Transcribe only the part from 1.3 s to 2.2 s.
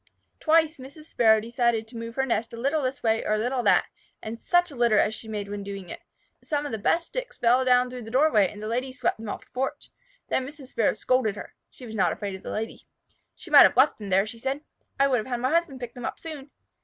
decided to move